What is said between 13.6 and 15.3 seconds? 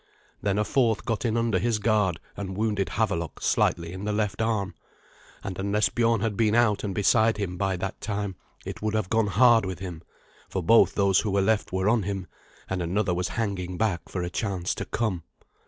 back for a chance to come.